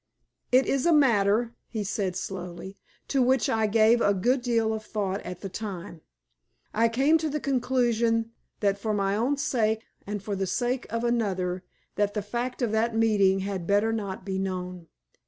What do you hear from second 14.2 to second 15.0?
be known.